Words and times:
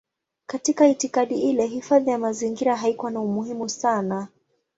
Katika 0.45 0.87
itikadi 0.87 1.41
ile 1.41 1.65
hifadhi 1.65 2.09
ya 2.09 2.17
mazingira 2.17 2.75
haikuwa 2.75 3.11
na 3.11 3.21
umuhimu 3.21 3.69
sana. 3.69 4.27